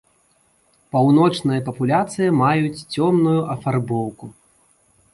Паўночныя 0.95 1.59
папуляцыі 1.69 2.33
маюць 2.41 2.75
цёмную 2.93 3.39
афарбоўку. 3.57 4.25